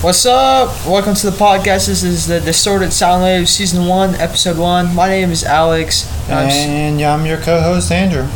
What's 0.00 0.24
up? 0.26 0.68
Welcome 0.86 1.14
to 1.16 1.28
the 1.28 1.36
podcast. 1.36 1.88
This 1.88 2.04
is 2.04 2.28
the 2.28 2.38
Distorted 2.38 2.92
Sound 2.92 3.24
Wave 3.24 3.48
Season 3.48 3.84
1, 3.84 4.14
Episode 4.14 4.56
1. 4.56 4.94
My 4.94 5.08
name 5.08 5.32
is 5.32 5.42
Alex. 5.42 6.08
I'm 6.30 6.48
And 6.48 7.02
I'm 7.02 7.26
your 7.26 7.38
co-host 7.38 7.90
Andrew. 7.90 8.28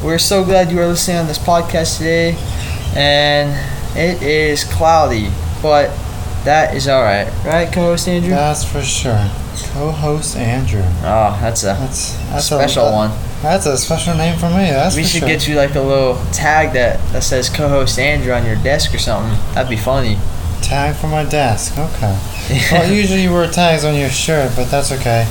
We're 0.00 0.20
so 0.20 0.44
glad 0.44 0.70
you 0.70 0.78
are 0.80 0.86
listening 0.86 1.16
on 1.16 1.26
this 1.26 1.36
podcast 1.36 1.98
today. 1.98 2.36
And 2.94 3.50
it 3.98 4.22
is 4.22 4.62
cloudy, 4.62 5.30
but 5.60 5.88
that 6.44 6.76
is 6.76 6.86
alright. 6.86 7.26
Right, 7.44 7.72
co 7.72 7.80
host 7.80 8.06
Andrew? 8.06 8.30
That's 8.30 8.62
for 8.62 8.80
sure. 8.80 9.28
Co-host 9.72 10.36
Andrew. 10.36 10.84
Oh, 10.84 11.36
that's 11.40 11.64
a 11.64 11.74
That's 11.80 12.12
that's 12.28 12.46
special 12.46 12.86
a, 12.86 12.92
one. 12.92 13.10
That's 13.42 13.66
a 13.66 13.76
special 13.76 14.14
name 14.14 14.38
for 14.38 14.50
me. 14.50 14.70
That's 14.70 14.94
we 14.94 15.02
should 15.02 15.18
sure. 15.18 15.28
get 15.28 15.48
you 15.48 15.56
like 15.56 15.74
a 15.74 15.80
little 15.80 16.14
tag 16.32 16.74
that, 16.74 17.00
that 17.12 17.24
says 17.24 17.50
co 17.50 17.68
host 17.68 17.98
Andrew 17.98 18.32
on 18.32 18.46
your 18.46 18.54
desk 18.62 18.94
or 18.94 18.98
something. 18.98 19.36
That'd 19.54 19.68
be 19.68 19.76
funny. 19.76 20.16
Tag 20.68 20.94
for 20.96 21.06
my 21.06 21.24
desk. 21.24 21.78
Okay. 21.78 22.18
well, 22.70 22.92
usually 22.92 23.22
you 23.22 23.32
wear 23.32 23.50
tags 23.50 23.84
on 23.84 23.94
your 23.94 24.10
shirt, 24.10 24.52
but 24.54 24.70
that's 24.70 24.92
okay. 24.92 25.24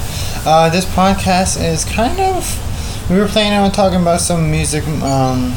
Uh, 0.45 0.67
this 0.69 0.85
podcast 0.85 1.63
is 1.63 1.85
kind 1.85 2.19
of. 2.19 3.09
We 3.09 3.19
were 3.19 3.27
planning 3.27 3.59
on 3.59 3.71
talking 3.71 4.01
about 4.01 4.19
some 4.19 4.49
music. 4.49 4.85
Um, 4.87 5.55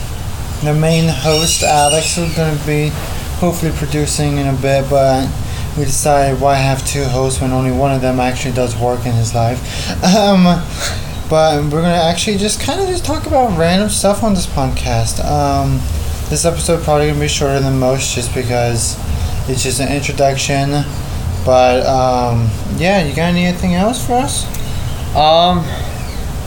the 0.62 0.74
main 0.78 1.08
host 1.08 1.62
Alex 1.62 2.18
is 2.18 2.36
going 2.36 2.56
to 2.56 2.66
be 2.66 2.90
hopefully 3.40 3.72
producing 3.74 4.36
in 4.36 4.46
a 4.48 4.58
bit, 4.60 4.88
but 4.90 5.26
we 5.78 5.84
decided 5.84 6.38
why 6.40 6.56
have 6.56 6.86
two 6.86 7.04
hosts 7.04 7.40
when 7.40 7.52
only 7.52 7.72
one 7.72 7.94
of 7.94 8.02
them 8.02 8.20
actually 8.20 8.54
does 8.54 8.76
work 8.76 9.06
in 9.06 9.12
his 9.12 9.34
life. 9.34 9.60
Um, 10.04 10.44
but 11.30 11.62
we're 11.62 11.80
gonna 11.82 11.94
actually 11.94 12.36
just 12.36 12.60
kind 12.60 12.80
of 12.80 12.88
just 12.88 13.04
talk 13.04 13.26
about 13.26 13.56
random 13.56 13.88
stuff 13.88 14.24
on 14.24 14.34
this 14.34 14.46
podcast. 14.46 15.24
Um, 15.24 15.78
this 16.28 16.44
episode 16.44 16.82
probably 16.82 17.06
gonna 17.06 17.20
be 17.20 17.28
shorter 17.28 17.60
than 17.60 17.78
most, 17.78 18.16
just 18.16 18.34
because 18.34 18.98
it's 19.48 19.62
just 19.62 19.80
an 19.80 19.88
introduction. 19.92 20.70
But 21.44 21.86
um, 21.86 22.50
yeah, 22.76 23.04
you 23.04 23.14
got 23.14 23.34
anything 23.34 23.74
else 23.74 24.04
for 24.06 24.14
us? 24.14 24.44
Um, 25.16 25.64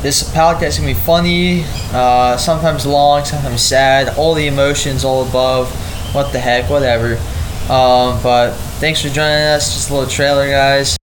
this 0.01 0.29
podcast 0.33 0.77
gonna 0.79 0.93
be 0.93 0.99
funny, 0.99 1.63
uh, 1.93 2.37
sometimes 2.37 2.85
long, 2.85 3.25
sometimes 3.25 3.61
sad, 3.61 4.17
all 4.17 4.33
the 4.33 4.47
emotions, 4.47 5.03
all 5.03 5.27
above. 5.27 5.71
What 6.13 6.31
the 6.31 6.39
heck, 6.39 6.69
whatever. 6.69 7.15
Um, 7.71 8.21
but 8.21 8.51
thanks 8.79 9.01
for 9.01 9.09
joining 9.09 9.43
us. 9.43 9.73
Just 9.73 9.89
a 9.89 9.93
little 9.93 10.09
trailer, 10.09 10.47
guys. 10.49 10.97